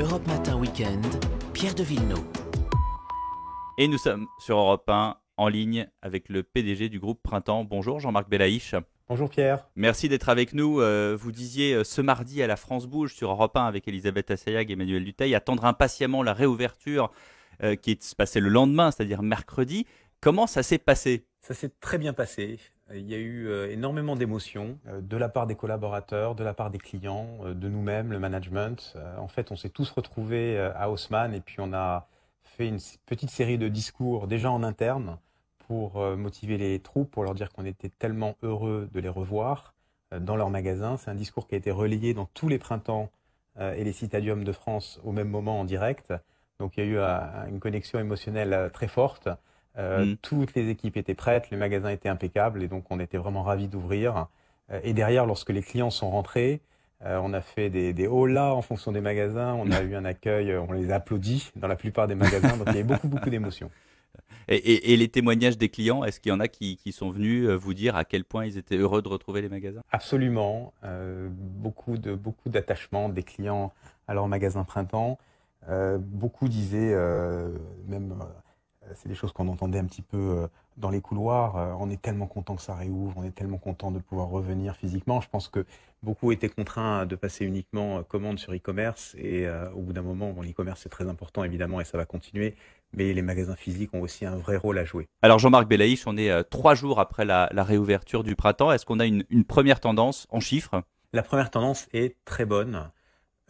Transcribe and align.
Europe 0.00 0.26
Matin 0.26 0.56
Weekend, 0.56 1.06
Pierre 1.52 1.76
de 1.76 1.84
Villeneuve. 1.84 2.24
Et 3.78 3.86
nous 3.86 3.96
sommes 3.96 4.26
sur 4.40 4.58
Europe 4.58 4.90
1 4.90 5.16
en 5.36 5.46
ligne 5.46 5.88
avec 6.02 6.28
le 6.28 6.42
PDG 6.42 6.88
du 6.88 6.98
groupe 6.98 7.22
Printemps. 7.22 7.62
Bonjour 7.62 8.00
Jean-Marc 8.00 8.28
Belaïch. 8.28 8.74
Bonjour 9.08 9.30
Pierre. 9.30 9.68
Merci 9.76 10.08
d'être 10.08 10.28
avec 10.28 10.52
nous. 10.52 10.80
Euh, 10.80 11.16
vous 11.16 11.30
disiez 11.30 11.74
euh, 11.74 11.84
ce 11.84 12.00
mardi 12.00 12.42
à 12.42 12.48
la 12.48 12.56
France 12.56 12.88
Bouge 12.88 13.14
sur 13.14 13.30
Europe 13.30 13.56
1 13.56 13.66
avec 13.66 13.86
Elisabeth 13.86 14.32
Assayag 14.32 14.68
et 14.68 14.72
Emmanuel 14.72 15.04
Duteil, 15.04 15.32
attendre 15.36 15.64
impatiemment 15.64 16.24
la 16.24 16.32
réouverture 16.32 17.12
euh, 17.62 17.76
qui 17.76 17.92
est 17.92 18.02
se 18.02 18.16
passée 18.16 18.40
le 18.40 18.48
lendemain, 18.48 18.90
c'est-à-dire 18.90 19.22
mercredi. 19.22 19.86
Comment 20.20 20.48
ça 20.48 20.64
s'est 20.64 20.78
passé? 20.78 21.24
Ça 21.40 21.54
s'est 21.54 21.70
très 21.80 21.98
bien 21.98 22.12
passé. 22.12 22.58
Il 22.94 23.10
y 23.10 23.14
a 23.14 23.18
eu 23.18 23.50
énormément 23.70 24.14
d'émotions 24.16 24.78
de 24.86 25.16
la 25.16 25.28
part 25.28 25.46
des 25.46 25.56
collaborateurs, 25.56 26.34
de 26.34 26.44
la 26.44 26.54
part 26.54 26.70
des 26.70 26.78
clients, 26.78 27.40
de 27.44 27.68
nous-mêmes, 27.68 28.12
le 28.12 28.18
management. 28.18 28.96
En 29.18 29.28
fait, 29.28 29.50
on 29.50 29.56
s'est 29.56 29.68
tous 29.68 29.90
retrouvés 29.90 30.58
à 30.58 30.88
Haussmann 30.88 31.34
et 31.34 31.40
puis 31.40 31.56
on 31.58 31.72
a 31.72 32.06
fait 32.44 32.68
une 32.68 32.78
petite 33.06 33.30
série 33.30 33.58
de 33.58 33.68
discours 33.68 34.28
déjà 34.28 34.50
en 34.50 34.62
interne 34.62 35.18
pour 35.66 36.00
euh, 36.00 36.16
motiver 36.16 36.58
les 36.58 36.78
troupes, 36.78 37.10
pour 37.10 37.24
leur 37.24 37.34
dire 37.34 37.50
qu'on 37.50 37.64
était 37.64 37.88
tellement 37.88 38.36
heureux 38.42 38.88
de 38.92 39.00
les 39.00 39.08
revoir 39.08 39.74
euh, 40.12 40.20
dans 40.20 40.36
leur 40.36 40.50
magasin. 40.50 40.96
C'est 40.96 41.10
un 41.10 41.14
discours 41.14 41.46
qui 41.46 41.54
a 41.54 41.58
été 41.58 41.70
relayé 41.70 42.14
dans 42.14 42.26
tous 42.26 42.48
les 42.48 42.58
printemps 42.58 43.10
euh, 43.58 43.74
et 43.74 43.84
les 43.84 43.92
citadiums 43.92 44.44
de 44.44 44.52
France 44.52 45.00
au 45.04 45.12
même 45.12 45.28
moment 45.28 45.60
en 45.60 45.64
direct. 45.64 46.12
Donc 46.60 46.76
il 46.76 46.84
y 46.84 46.96
a 46.96 47.46
eu 47.46 47.48
une 47.48 47.58
connexion 47.58 47.98
émotionnelle 47.98 48.70
très 48.72 48.86
forte. 48.86 49.28
Mm. 49.76 50.14
Toutes 50.22 50.54
les 50.54 50.68
équipes 50.70 50.96
étaient 50.96 51.14
prêtes, 51.14 51.50
les 51.50 51.56
magasins 51.56 51.88
étaient 51.88 52.08
impeccables 52.08 52.62
et 52.62 52.68
donc 52.68 52.84
on 52.90 53.00
était 53.00 53.18
vraiment 53.18 53.42
ravis 53.42 53.68
d'ouvrir. 53.68 54.28
Et 54.82 54.94
derrière, 54.94 55.26
lorsque 55.26 55.50
les 55.50 55.62
clients 55.62 55.90
sont 55.90 56.10
rentrés, 56.10 56.60
on 57.04 57.34
a 57.34 57.40
fait 57.40 57.70
des, 57.70 57.92
des 57.92 58.08
là 58.28 58.54
en 58.54 58.62
fonction 58.62 58.92
des 58.92 59.00
magasins, 59.00 59.54
on 59.54 59.70
a 59.72 59.82
eu 59.82 59.94
un 59.96 60.04
accueil, 60.04 60.56
on 60.56 60.72
les 60.72 60.92
applaudit 60.92 61.50
dans 61.56 61.68
la 61.68 61.76
plupart 61.76 62.06
des 62.06 62.14
magasins, 62.14 62.56
donc 62.56 62.68
il 62.68 62.76
y 62.76 62.78
avait 62.78 62.84
beaucoup, 62.84 63.08
beaucoup 63.08 63.30
d'émotions. 63.30 63.70
Et, 64.48 64.96
les 64.96 65.08
témoignages 65.08 65.56
des 65.56 65.68
clients, 65.68 66.04
est-ce 66.04 66.20
qu'il 66.20 66.30
y 66.30 66.34
en 66.34 66.40
a 66.40 66.48
qui, 66.48 66.78
sont 66.92 67.10
venus 67.10 67.48
euh, 67.48 67.56
vous 67.56 67.74
dire 67.74 67.96
à 67.96 68.04
quel 68.04 68.24
point 68.24 68.44
ils 68.44 68.58
étaient 68.58 68.76
heureux 68.76 69.02
de 69.02 69.08
retrouver 69.08 69.42
les 69.42 69.48
magasins? 69.48 69.82
Absolument. 69.90 70.72
Euh, 70.84 71.28
beaucoup 71.30 71.96
de 71.96 72.14
beaucoup 72.14 72.48
d'attachement 72.48 73.08
des 73.08 73.22
clients 73.22 73.72
à 74.06 74.14
leur 74.14 74.28
magasin 74.28 74.64
printemps. 74.64 75.18
Euh, 75.68 75.98
beaucoup 75.98 76.48
disaient, 76.48 76.94
même, 77.88 78.14
c'est 78.94 79.08
des 79.08 79.14
choses 79.14 79.32
qu'on 79.32 79.48
entendait 79.48 79.78
un 79.78 79.84
petit 79.84 80.02
peu 80.02 80.48
dans 80.76 80.90
les 80.90 81.00
couloirs. 81.00 81.76
on 81.80 81.90
est 81.90 82.00
tellement 82.00 82.26
content 82.26 82.56
que 82.56 82.62
ça 82.62 82.74
réouvre, 82.74 83.14
on 83.16 83.24
est 83.24 83.34
tellement 83.34 83.58
content 83.58 83.90
de 83.90 83.98
pouvoir 83.98 84.28
revenir 84.28 84.76
physiquement. 84.76 85.20
Je 85.20 85.28
pense 85.28 85.48
que 85.48 85.64
beaucoup 86.02 86.32
étaient 86.32 86.48
contraints 86.48 87.06
de 87.06 87.16
passer 87.16 87.44
uniquement 87.44 88.02
commande 88.02 88.38
sur 88.38 88.52
e-commerce 88.54 89.14
et 89.18 89.48
au 89.74 89.80
bout 89.80 89.92
d'un 89.92 90.02
moment, 90.02 90.30
bon, 90.30 90.42
l'e-commerce 90.42 90.80
c'est 90.82 90.88
très 90.88 91.08
important 91.08 91.44
évidemment 91.44 91.80
et 91.80 91.84
ça 91.84 91.96
va 91.96 92.04
continuer 92.04 92.54
mais 92.96 93.12
les 93.12 93.22
magasins 93.22 93.56
physiques 93.56 93.92
ont 93.94 94.00
aussi 94.00 94.24
un 94.24 94.36
vrai 94.36 94.56
rôle 94.56 94.78
à 94.78 94.84
jouer. 94.84 95.08
Alors 95.22 95.38
Jean-Marc 95.38 95.68
Belaïch, 95.68 96.06
on 96.06 96.16
est 96.16 96.30
euh, 96.30 96.42
trois 96.42 96.74
jours 96.74 97.00
après 97.00 97.24
la, 97.24 97.48
réouverture 97.56 98.24
du 98.24 98.36
printemps. 98.36 98.72
Est-ce 98.72 98.84
qu'on 98.84 99.00
a 99.00 99.06
une, 99.06 99.24
première 99.44 99.80
tendance 99.80 100.26
en 100.30 100.40
chiffres? 100.40 100.82
La 101.12 101.22
première 101.22 101.50
tendance 101.50 101.88
est 101.92 102.16
très 102.24 102.44
bonne. 102.44 102.90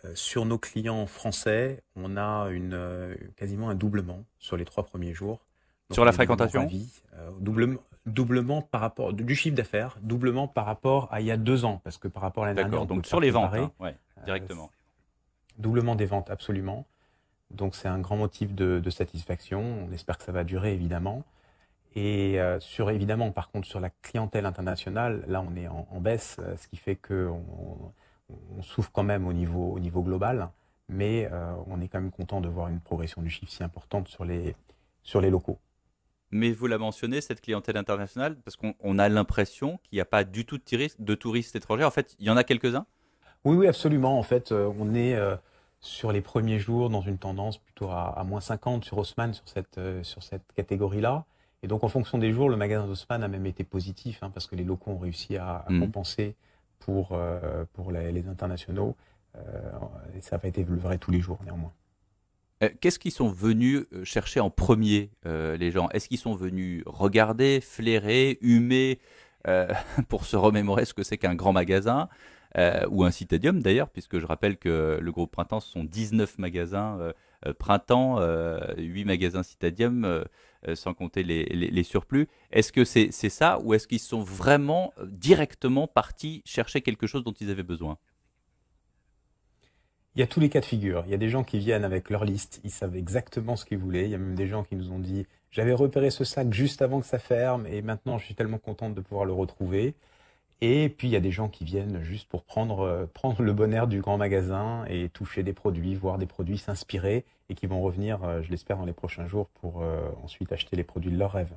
Euh, 0.04 0.14
sur 0.14 0.44
nos 0.44 0.58
clients 0.58 1.06
français, 1.06 1.82
on 1.96 2.16
a 2.16 2.48
une, 2.50 2.74
euh, 2.74 3.14
quasiment 3.36 3.70
un 3.70 3.74
doublement 3.74 4.24
sur 4.38 4.56
les 4.56 4.64
trois 4.64 4.84
premiers 4.84 5.14
jours. 5.14 5.40
sur 5.90 6.04
la 6.04 6.12
fréquentation? 6.12 6.68
doublement, 7.40 7.78
doublement 8.06 8.62
par 8.62 8.80
rapport 8.80 9.12
du 9.12 9.34
chiffre 9.34 9.56
d'affaires, 9.56 9.96
doublement 10.02 10.48
par 10.48 10.66
rapport 10.66 11.08
à 11.12 11.20
il 11.20 11.26
y 11.26 11.30
a 11.30 11.36
deux 11.36 11.64
ans, 11.64 11.80
parce 11.84 11.98
que 11.98 12.08
par 12.08 12.22
rapport 12.22 12.44
à 12.44 12.48
l'année 12.48 12.68
dernière. 12.68 12.86
donc 12.86 13.06
sur 13.06 13.20
les 13.20 13.30
ventes, 13.30 13.54
hein, 13.54 13.70
directement. 14.24 14.70
doublement 15.58 15.94
des 15.94 16.06
ventes, 16.06 16.30
absolument. 16.30 16.86
Donc 17.50 17.74
c'est 17.74 17.88
un 17.88 18.00
grand 18.00 18.16
motif 18.16 18.54
de, 18.54 18.90
satisfaction. 18.90 19.86
On 19.88 19.92
espère 19.92 20.18
que 20.18 20.24
ça 20.24 20.32
va 20.32 20.44
durer 20.44 20.74
évidemment. 20.74 21.22
Et 21.96 22.40
euh, 22.40 22.58
sur 22.58 22.90
évidemment, 22.90 23.30
par 23.30 23.50
contre, 23.50 23.68
sur 23.68 23.78
la 23.78 23.90
clientèle 24.02 24.46
internationale, 24.46 25.22
là 25.28 25.44
on 25.48 25.54
est 25.54 25.68
en, 25.68 26.00
baisse, 26.00 26.38
euh, 26.40 26.56
ce 26.56 26.66
qui 26.66 26.76
fait 26.76 26.98
on, 27.10 27.92
souffre 28.62 28.90
quand 28.92 29.02
même 29.02 29.26
au 29.26 29.32
niveau, 29.32 29.72
au 29.72 29.80
niveau 29.80 30.02
global, 30.02 30.50
mais 30.88 31.28
euh, 31.32 31.54
on 31.66 31.80
est 31.80 31.88
quand 31.88 32.00
même 32.00 32.10
content 32.10 32.40
de 32.40 32.48
voir 32.48 32.68
une 32.68 32.80
progression 32.80 33.22
du 33.22 33.30
chiffre 33.30 33.50
si 33.50 33.62
importante 33.62 34.08
sur 34.08 34.24
les, 34.24 34.54
sur 35.02 35.20
les 35.20 35.30
locaux. 35.30 35.58
Mais 36.30 36.52
vous 36.52 36.66
la 36.66 36.78
mentionnez, 36.78 37.20
cette 37.20 37.40
clientèle 37.40 37.76
internationale, 37.76 38.36
parce 38.44 38.56
qu'on 38.56 38.98
a 38.98 39.08
l'impression 39.08 39.78
qu'il 39.84 39.96
n'y 39.96 40.00
a 40.00 40.06
pas 40.06 40.24
du 40.24 40.44
tout 40.44 40.58
de 40.58 40.64
touristes, 40.64 41.00
de 41.00 41.14
touristes 41.14 41.54
étrangers. 41.54 41.84
En 41.84 41.90
fait, 41.90 42.16
il 42.18 42.26
y 42.26 42.30
en 42.30 42.36
a 42.36 42.42
quelques-uns? 42.42 42.86
Oui, 43.44 43.56
oui, 43.56 43.68
absolument. 43.68 44.18
En 44.18 44.22
fait, 44.22 44.50
on 44.50 44.94
est 44.94 45.16
sur 45.84 46.12
les 46.12 46.22
premiers 46.22 46.58
jours 46.58 46.88
dans 46.88 47.02
une 47.02 47.18
tendance 47.18 47.58
plutôt 47.58 47.90
à, 47.90 48.24
moins 48.26 48.40
50 48.40 48.84
sur 48.84 48.98
Haussmann 48.98 49.34
sur 49.34 49.46
cette, 49.46 49.76
euh, 49.78 50.02
sur 50.02 50.22
cette 50.22 50.50
catégorie-là. 50.56 51.26
Et 51.62 51.66
donc 51.66 51.84
en 51.84 51.88
fonction 51.88 52.16
des 52.16 52.32
jours, 52.32 52.48
le 52.48 52.56
magasin 52.56 52.86
d'Haussmann 52.86 53.22
a 53.22 53.28
même 53.28 53.46
été 53.46 53.64
positif 53.64 54.22
hein, 54.22 54.30
parce 54.32 54.46
que 54.46 54.56
les 54.56 54.64
locaux 54.64 54.92
ont 54.92 54.98
réussi 54.98 55.36
à, 55.36 55.64
mmh. 55.68 55.80
compenser 55.80 56.36
pour, 56.84 57.12
euh, 57.12 57.64
pour 57.72 57.90
les, 57.90 58.28
internationaux. 58.28 58.94
Euh, 59.36 59.40
ça 60.20 60.38
été 60.44 60.64
le 60.64 60.76
vrai 60.76 60.98
tous 60.98 61.10
les 61.10 61.20
jours 61.20 61.38
néanmoins. 61.44 61.72
Qu'est-ce 62.80 62.98
qu'ils 62.98 63.12
sont 63.12 63.28
venus 63.28 63.84
chercher 64.04 64.40
en 64.40 64.48
premier, 64.48 65.10
les 65.24 65.70
gens? 65.70 65.90
Est-ce 65.90 66.08
qu'ils 66.08 66.18
sont 66.18 66.34
venus 66.34 66.82
regarder, 66.86 67.60
flairer, 67.60 68.38
humer 68.40 69.00
pour 70.08 70.24
se 70.24 70.36
remémorer 70.36 70.86
ce 70.86 70.94
que 70.94 71.02
c'est 71.02 71.18
qu'un 71.18 71.34
grand 71.34 71.52
magasin 71.52 72.08
euh, 72.56 72.86
ou 72.88 73.02
un 73.04 73.10
citadium 73.10 73.60
d'ailleurs, 73.60 73.88
puisque 73.88 74.20
je 74.20 74.26
rappelle 74.26 74.56
que 74.56 74.98
le 75.00 75.12
groupe 75.12 75.32
Printemps, 75.32 75.58
ce 75.58 75.70
sont 75.70 75.82
19 75.82 76.38
magasins 76.38 76.98
euh, 77.00 77.08
euh, 77.08 77.14
Printemps, 77.58 78.20
8 78.76 79.04
magasins 79.04 79.42
citadium, 79.42 80.24
sans 80.74 80.94
compter 80.94 81.22
les, 81.22 81.82
surplus. 81.82 82.28
Est-ce 82.50 82.72
que 82.72 82.84
c'est 82.84 83.10
ça, 83.10 83.58
ou 83.62 83.74
est-ce 83.74 83.86
qu'ils 83.86 83.98
sont 84.00 84.22
vraiment 84.22 84.92
directement 85.02 85.86
partis 85.86 86.42
chercher 86.44 86.80
quelque 86.80 87.06
chose 87.06 87.24
dont 87.24 87.32
ils 87.32 87.50
avaient 87.50 87.62
besoin? 87.62 87.98
Il 90.16 90.20
y 90.20 90.22
a 90.22 90.28
tous 90.28 90.38
les 90.38 90.48
cas 90.48 90.60
de 90.60 90.64
figure. 90.64 91.02
Il 91.06 91.10
y 91.10 91.14
a 91.14 91.18
des 91.18 91.28
gens 91.28 91.42
qui 91.42 91.58
viennent 91.58 91.84
avec 91.84 92.08
leur 92.08 92.24
liste, 92.24 92.60
ils 92.62 92.70
savent 92.70 92.96
exactement 92.96 93.56
ce 93.56 93.64
qu'ils 93.64 93.78
voulaient. 93.78 94.04
Il 94.04 94.10
y 94.10 94.14
a 94.14 94.18
même 94.18 94.36
des 94.36 94.46
gens 94.46 94.62
qui 94.62 94.76
nous 94.76 94.92
ont 94.92 95.00
dit 95.00 95.26
j'avais 95.50 95.72
repéré 95.72 96.10
ce 96.10 96.24
sac 96.24 96.52
juste 96.52 96.82
avant 96.82 97.00
que 97.00 97.06
ça 97.06 97.18
ferme 97.18 97.66
et 97.66 97.82
maintenant 97.82 98.18
je 98.18 98.24
suis 98.24 98.34
tellement 98.34 98.58
contente 98.58 98.94
de 98.94 99.00
pouvoir 99.00 99.24
le 99.24 99.32
retrouver. 99.32 99.94
Et 100.60 100.88
puis 100.88 101.08
il 101.08 101.10
y 101.10 101.16
a 101.16 101.20
des 101.20 101.30
gens 101.30 101.48
qui 101.48 101.64
viennent 101.64 102.02
juste 102.02 102.28
pour 102.28 102.44
prendre, 102.44 102.80
euh, 102.80 103.06
prendre 103.12 103.42
le 103.42 103.52
bon 103.52 103.72
air 103.72 103.86
du 103.86 104.00
grand 104.00 104.16
magasin 104.16 104.84
et 104.88 105.08
toucher 105.08 105.42
des 105.42 105.52
produits, 105.52 105.94
voir 105.94 106.18
des 106.18 106.26
produits, 106.26 106.58
s'inspirer 106.58 107.24
et 107.48 107.54
qui 107.54 107.66
vont 107.66 107.82
revenir, 107.82 108.24
euh, 108.24 108.42
je 108.42 108.50
l'espère, 108.50 108.78
dans 108.78 108.86
les 108.86 108.92
prochains 108.92 109.26
jours 109.26 109.48
pour 109.60 109.82
euh, 109.82 110.00
ensuite 110.22 110.52
acheter 110.52 110.76
les 110.76 110.84
produits 110.84 111.10
de 111.10 111.18
leur 111.18 111.32
rêve. 111.32 111.54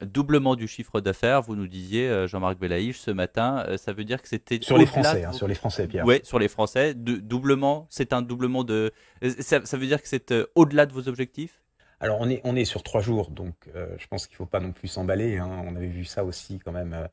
Doublement 0.00 0.54
du 0.54 0.68
chiffre 0.68 1.00
d'affaires, 1.00 1.42
vous 1.42 1.56
nous 1.56 1.66
disiez, 1.66 2.28
Jean-Marc 2.28 2.56
Belaïch, 2.56 2.98
ce 2.98 3.10
matin, 3.10 3.66
ça 3.78 3.92
veut 3.92 4.04
dire 4.04 4.22
que 4.22 4.28
c'était... 4.28 4.60
Sur 4.62 4.78
les 4.78 4.86
Français, 4.86 5.24
hein, 5.24 5.32
sur 5.32 5.48
les 5.48 5.56
Français, 5.56 5.88
Pierre. 5.88 6.04
Oui, 6.06 6.20
sur 6.22 6.38
les 6.38 6.46
Français. 6.46 6.94
doublement, 6.94 7.88
c'est 7.90 8.12
un 8.12 8.22
doublement 8.22 8.62
de... 8.62 8.92
Ça, 9.40 9.58
veut 9.58 9.86
dire 9.88 10.00
que 10.00 10.06
c'est 10.06 10.32
au-delà 10.54 10.86
de 10.86 10.92
vos 10.92 11.08
objectifs? 11.08 11.64
Alors 11.98 12.18
on 12.20 12.30
est, 12.30 12.40
on 12.44 12.54
est 12.54 12.64
sur 12.64 12.84
trois 12.84 13.00
jours, 13.00 13.32
donc 13.32 13.54
je 13.74 14.06
pense 14.06 14.28
qu'il 14.28 14.34
ne 14.34 14.38
faut 14.38 14.46
pas 14.46 14.60
non 14.60 14.70
plus 14.70 14.86
s'emballer. 14.86 15.38
Hein. 15.38 15.64
On 15.66 15.74
avait 15.74 15.88
vu 15.88 16.04
ça 16.04 16.22
aussi 16.22 16.60
quand 16.60 16.70
même 16.70 16.92
euh, 16.94 17.08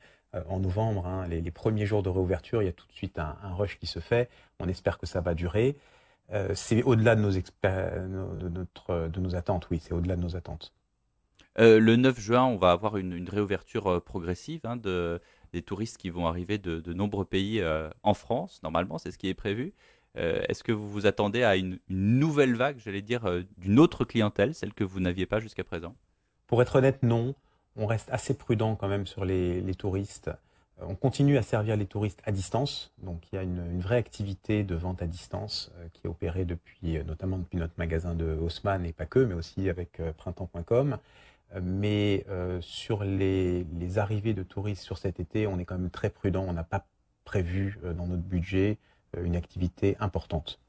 en 0.49 0.59
novembre, 0.59 1.05
hein, 1.07 1.27
les, 1.27 1.51
premiers 1.51 1.85
jours 1.85 2.03
de 2.03 2.09
réouverture, 2.09 2.61
il 2.61 2.65
y 2.65 2.69
a 2.69 2.73
tout 2.73 2.87
de 2.87 2.93
suite 2.93 3.19
un, 3.19 3.35
rush 3.55 3.79
qui 3.79 3.87
se 3.87 3.99
fait. 3.99 4.29
On 4.59 4.67
espère 4.67 4.97
que 4.97 5.05
ça 5.05 5.21
va 5.21 5.33
durer. 5.33 5.77
Euh, 6.31 6.51
c'est 6.55 6.83
au-delà 6.83 7.15
de 7.15 7.21
nos, 7.21 7.31
de, 7.31 8.49
notre, 8.49 9.07
de 9.07 9.19
nos 9.19 9.35
attentes, 9.35 9.67
oui, 9.69 9.79
c'est 9.81 9.93
au-delà 9.93 10.15
de 10.15 10.21
nos 10.21 10.35
attentes. 10.35 10.73
Euh, 11.59 11.79
le 11.79 11.95
9 11.95 12.19
juin, 12.19 12.43
on 12.43 12.57
va 12.57 12.71
avoir 12.71 12.97
une, 12.97 13.29
réouverture 13.29 14.01
progressive 14.03 14.61
hein, 14.63 14.75
de, 14.75 15.21
des 15.53 15.61
touristes 15.61 15.97
qui 15.97 16.09
vont 16.09 16.27
arriver 16.27 16.57
de, 16.57 16.93
nombreux 16.93 17.25
pays 17.25 17.63
en 18.03 18.13
France. 18.13 18.61
Normalement, 18.63 18.97
c'est 18.97 19.11
ce 19.11 19.17
qui 19.17 19.29
est 19.29 19.33
prévu. 19.35 19.73
Est-ce 20.15 20.63
que 20.63 20.71
vous 20.71 20.89
vous 20.89 21.07
attendez 21.07 21.43
à 21.43 21.57
une, 21.57 21.77
une 21.89 22.19
nouvelle 22.19 22.55
vague, 22.55 22.77
j'allais 22.79 23.01
dire, 23.01 23.25
d'une 23.57 23.79
autre 23.79 24.05
clientèle, 24.05 24.53
celle 24.53 24.73
que 24.73 24.83
vous 24.83 24.99
n'aviez 24.99 25.25
pas 25.25 25.39
jusqu'à 25.39 25.63
présent? 25.63 25.93
Pour 26.47 26.61
être 26.61 26.75
honnête, 26.77 27.03
non 27.03 27.35
on 27.75 27.85
reste 27.85 28.09
assez 28.11 28.33
prudent 28.33 28.75
quand 28.75 28.87
même 28.87 29.05
sur 29.05 29.25
les, 29.25 29.75
touristes. 29.77 30.29
Euh, 30.81 30.85
on 30.87 30.95
continue 30.95 31.37
à 31.37 31.41
servir 31.41 31.75
les 31.75 31.85
touristes 31.85 32.21
à 32.25 32.31
distance. 32.31 32.93
Donc 32.99 33.21
il 33.31 33.35
y 33.35 33.39
a 33.39 33.43
une, 33.43 33.79
vraie 33.79 33.97
activité 33.97 34.63
de 34.63 34.75
vente 34.75 35.01
à 35.01 35.07
distance 35.07 35.71
euh, 35.77 35.87
qui 35.93 36.01
est 36.05 36.09
opérée 36.09 36.45
euh, 36.49 37.03
notamment 37.03 37.37
depuis 37.37 37.57
notre 37.57 37.73
magasin 37.77 38.15
de 38.15 38.37
Haussmann 38.41 38.85
et 38.85 38.93
pas 38.93 39.05
que, 39.05 39.19
mais 39.19 39.33
aussi 39.33 39.69
avec 39.69 40.01
printemps.com. 40.17 40.97
Mais 41.61 42.25
sur 42.59 43.03
les, 43.03 43.65
arrivées 43.97 44.33
de 44.33 44.43
touristes 44.43 44.81
sur 44.81 44.97
cet 44.97 45.21
été, 45.21 45.47
on 45.47 45.57
est 45.57 45.63
quand 45.63 45.77
même 45.77 45.91
très 45.91 46.09
prudent. 46.09 46.43
On 46.45 46.51
n'a 46.51 46.65
pas 46.65 46.85
prévu 47.23 47.79
dans 47.95 48.07
notre 48.07 48.23
budget 48.23 48.77
une 49.23 49.37
activité 49.37 49.95
importante. 50.01 50.59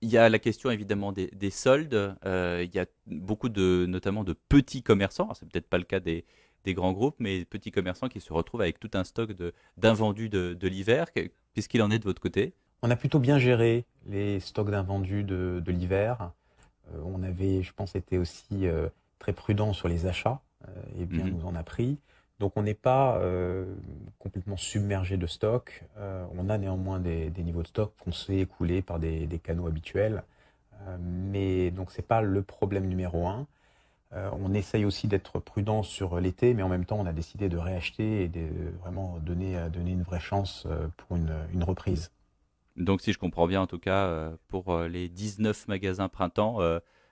Il 0.00 0.10
y 0.10 0.16
a 0.16 0.28
la 0.28 0.38
question 0.38 0.70
évidemment 0.70 1.12
des, 1.12 1.50
soldes. 1.50 2.16
Euh, 2.24 2.64
il 2.64 2.74
y 2.74 2.78
a 2.78 2.86
beaucoup 3.06 3.48
de, 3.48 3.86
notamment 3.88 4.24
de 4.24 4.32
petits 4.32 4.82
commerçants. 4.82 5.32
C'est 5.34 5.48
peut-être 5.48 5.68
pas 5.68 5.78
le 5.78 5.84
cas 5.84 6.00
des, 6.00 6.24
grands 6.68 6.92
groupes, 6.92 7.16
mais 7.18 7.46
petits 7.46 7.70
commerçants 7.70 8.08
qui 8.08 8.20
se 8.20 8.30
retrouvent 8.30 8.60
avec 8.60 8.78
tout 8.78 8.90
un 8.92 9.02
stock 9.02 9.32
d'invendus 9.78 10.28
de, 10.28 10.52
de, 10.52 10.68
l'hiver. 10.68 11.06
Qu'est-ce 11.12 11.68
qu'il 11.68 11.80
en 11.80 11.90
est 11.90 11.98
de 11.98 12.04
votre 12.04 12.20
côté? 12.20 12.52
On 12.82 12.90
a 12.90 12.96
plutôt 12.96 13.18
bien 13.18 13.38
géré 13.38 13.86
les 14.06 14.38
stocks 14.38 14.70
d'invendus 14.70 15.24
de, 15.24 15.62
l'hiver. 15.66 16.30
on 17.02 17.22
avait, 17.22 17.62
je 17.62 17.72
pense, 17.72 17.94
été 17.94 18.18
aussi 18.18 18.66
très 19.18 19.32
prudent 19.32 19.72
sur 19.72 19.88
les 19.88 20.06
achats 20.06 20.42
et 20.98 21.06
bien 21.06 21.24
mhm. 21.24 21.38
nous 21.38 21.46
en 21.46 21.54
a 21.54 21.62
pris. 21.62 21.98
Donc 22.38 22.52
on 22.56 22.62
n'est 22.62 22.74
pas 22.74 23.20
complètement 24.18 24.56
submergé 24.56 25.16
de 25.16 25.26
stocks. 25.26 25.84
on 25.96 26.48
a 26.48 26.56
néanmoins 26.58 27.00
des, 27.00 27.30
niveaux 27.38 27.62
de 27.62 27.68
stock 27.68 27.92
qu'on 27.98 28.12
sait 28.12 28.38
écouler 28.38 28.80
par 28.80 28.98
des, 29.00 29.40
canaux 29.42 29.66
habituels. 29.66 30.22
mais 31.00 31.70
donc 31.72 31.90
c'est 31.90 32.06
pas 32.06 32.20
le 32.22 32.42
problème 32.42 32.86
numéro 32.86 33.26
un. 33.26 33.46
Euh, 34.14 34.30
on 34.40 34.54
essaye 34.54 34.84
aussi 34.84 35.06
d'être 35.06 35.38
prudent 35.38 35.82
sur 35.82 36.18
l'été, 36.18 36.54
mais 36.54 36.62
en 36.62 36.68
même 36.68 36.86
temps, 36.86 36.98
on 36.98 37.06
a 37.06 37.12
décidé 37.12 37.48
de 37.48 37.58
réacheter 37.58 38.22
et 38.22 38.28
de 38.28 38.70
vraiment 38.80 39.18
donner, 39.18 39.58
euh, 39.58 39.68
une 39.74 40.02
vraie 40.02 40.20
chance 40.20 40.64
euh, 40.66 40.88
pour 40.96 41.16
une, 41.16 41.62
reprise. 41.62 42.10
Donc, 42.76 43.02
si 43.02 43.12
je 43.12 43.18
comprends 43.18 43.46
bien, 43.46 43.60
en 43.60 43.66
tout 43.66 43.78
cas, 43.78 44.30
pour 44.46 44.78
les 44.82 45.08
19 45.08 45.66
magasins 45.66 46.08
printemps, 46.08 46.60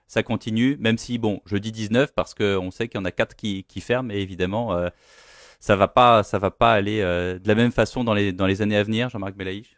ça 0.07 0.23
continue, 0.23 0.77
même 0.79 0.97
si, 0.97 1.17
bon, 1.17 1.41
je 1.45 1.57
dis 1.57 1.71
19 1.71 2.13
parce 2.13 2.33
qu'on 2.33 2.71
sait 2.71 2.87
qu'il 2.87 2.99
y 2.99 3.01
en 3.01 3.05
a 3.05 3.11
4 3.11 3.35
qui, 3.35 3.65
ferment, 3.81 4.11
et 4.11 4.19
évidemment, 4.19 4.75
ça 5.59 5.73
ne 5.73 5.79
va, 5.79 5.87
pas, 5.87 6.21
va 6.21 6.51
pas 6.51 6.73
aller 6.73 7.01
de 7.01 7.47
la 7.47 7.55
même 7.55 7.71
façon 7.71 8.03
dans 8.03 8.13
les, 8.13 8.33
dans 8.33 8.47
les 8.47 8.61
années 8.61 8.77
à 8.77 8.83
venir, 8.83 9.09
Jean-Marc 9.09 9.35
Belaïch? 9.35 9.77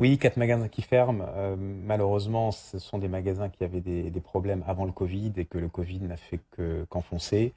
Oui, 0.00 0.16
quatre 0.16 0.38
magasins 0.38 0.68
qui 0.68 0.80
ferment. 0.80 1.26
Euh, 1.36 1.56
malheureusement, 1.58 2.52
ce 2.52 2.78
sont 2.78 2.96
des 2.96 3.08
magasins 3.08 3.50
qui 3.50 3.64
avaient 3.64 3.82
des, 3.82 4.10
problèmes 4.22 4.64
avant 4.66 4.86
le 4.86 4.92
Covid 4.92 5.32
et 5.36 5.44
que 5.44 5.58
le 5.58 5.68
Covid 5.68 6.00
n'a 6.00 6.16
fait 6.16 6.40
qu'enfoncer. 6.88 7.52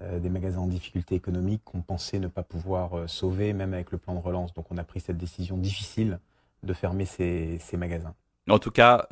Euh, 0.00 0.18
des 0.18 0.28
magasins 0.28 0.58
en 0.58 0.66
difficulté 0.66 1.14
économique 1.14 1.62
qu'on 1.64 1.82
pensait 1.82 2.18
ne 2.18 2.26
pas 2.26 2.42
pouvoir 2.42 2.98
euh, 2.98 3.06
sauver, 3.06 3.52
même 3.52 3.74
avec 3.74 3.92
le 3.92 3.98
plan 3.98 4.14
de 4.16 4.18
relance. 4.18 4.52
Donc 4.54 4.66
on 4.72 4.76
a 4.76 4.82
pris 4.82 4.98
cette 4.98 5.18
décision 5.18 5.56
difficile 5.56 6.18
de 6.64 6.72
fermer 6.72 7.04
ces, 7.04 7.60
magasins. 7.74 8.14
En 8.48 8.58
tout 8.58 8.70
cas, 8.70 9.06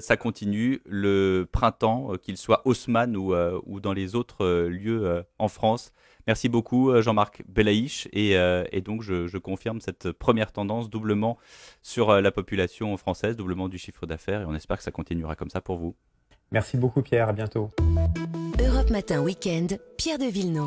ça 0.00 0.16
continue. 0.16 0.80
Le 0.86 1.46
printemps, 1.50 2.12
qu'il 2.22 2.36
soit 2.36 2.62
Haussmann 2.64 3.16
ou, 3.16 3.34
ou, 3.66 3.80
dans 3.80 3.92
les 3.92 4.14
autres 4.14 4.66
lieux 4.66 5.24
en 5.38 5.48
France, 5.48 5.92
Merci 6.28 6.50
beaucoup 6.50 6.90
euh, 6.90 7.00
Jean-Marc 7.00 7.42
Belaïch 7.48 8.06
et, 8.12 8.36
euh, 8.36 8.62
donc 8.84 9.00
je, 9.00 9.38
confirme 9.38 9.80
cette 9.80 10.12
première 10.12 10.52
tendance 10.52 10.90
doublement 10.90 11.38
sur 11.80 12.10
euh, 12.10 12.20
la 12.20 12.30
population 12.30 12.94
française, 12.98 13.34
doublement 13.34 13.70
du 13.70 13.78
chiffre 13.78 14.04
d'affaires 14.04 14.42
et 14.42 14.44
on 14.44 14.54
espère 14.54 14.76
que 14.76 14.82
ça 14.82 14.90
continuera 14.90 15.36
comme 15.36 15.48
ça 15.48 15.62
pour 15.62 15.78
vous. 15.78 15.96
Merci 16.52 16.76
beaucoup 16.76 17.00
Pierre, 17.00 17.30
à 17.30 17.32
bientôt. 17.32 17.70
Europe 18.62 18.90
Matin 18.90 19.22
Weekend, 19.22 19.80
Pierre 19.96 20.18
de 20.18 20.26
Villeneuve. 20.26 20.66